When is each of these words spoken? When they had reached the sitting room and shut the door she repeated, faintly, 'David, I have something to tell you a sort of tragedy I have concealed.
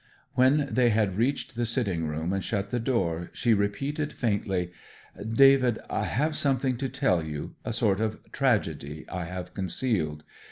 When 0.33 0.67
they 0.71 0.89
had 0.89 1.15
reached 1.15 1.55
the 1.55 1.63
sitting 1.63 2.07
room 2.07 2.33
and 2.33 2.43
shut 2.43 2.71
the 2.71 2.79
door 2.79 3.29
she 3.33 3.53
repeated, 3.53 4.11
faintly, 4.11 4.71
'David, 5.15 5.77
I 5.91 6.05
have 6.05 6.35
something 6.35 6.75
to 6.77 6.89
tell 6.89 7.23
you 7.23 7.53
a 7.63 7.71
sort 7.71 7.99
of 7.99 8.17
tragedy 8.31 9.05
I 9.09 9.25
have 9.25 9.53
concealed. 9.53 10.23